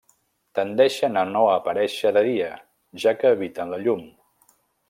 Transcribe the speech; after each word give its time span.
Tendeixen 0.59 1.19
a 1.21 1.25
no 1.35 1.43
aparèixer 1.51 2.13
de 2.17 2.25
dia, 2.31 2.49
ja 3.05 3.17
que 3.21 3.37
eviten 3.41 3.75
la 3.75 3.83
llum. 3.87 4.05